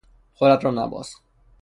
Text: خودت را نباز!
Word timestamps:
خودت 0.33 0.63
را 0.65 0.71
نباز! 0.71 1.15